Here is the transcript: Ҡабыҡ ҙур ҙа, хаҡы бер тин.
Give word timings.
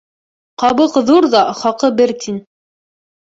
Ҡабыҡ 0.61 0.95
ҙур 1.09 1.27
ҙа, 1.35 1.43
хаҡы 1.59 1.91
бер 1.99 2.13
тин. 2.25 2.39